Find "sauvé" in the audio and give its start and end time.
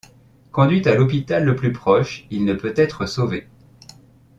3.05-3.47